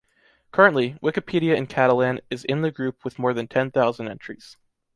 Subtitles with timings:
[0.51, 4.57] Currently, Wikipedia in Catalan is in the group with more than ten thousand entries.